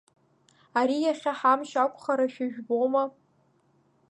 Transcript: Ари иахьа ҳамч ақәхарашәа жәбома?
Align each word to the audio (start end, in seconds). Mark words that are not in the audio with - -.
Ари 0.79 0.97
иахьа 1.01 1.33
ҳамч 1.39 1.71
ақәхарашәа 1.83 2.45
жәбома? 2.53 3.03